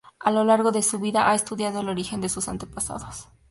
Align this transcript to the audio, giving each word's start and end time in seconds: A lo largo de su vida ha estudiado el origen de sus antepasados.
A 0.19 0.31
lo 0.31 0.43
largo 0.43 0.71
de 0.71 0.81
su 0.81 0.97
vida 0.97 1.29
ha 1.29 1.35
estudiado 1.35 1.81
el 1.81 1.87
origen 1.89 2.21
de 2.21 2.29
sus 2.29 2.47
antepasados. 2.47 3.29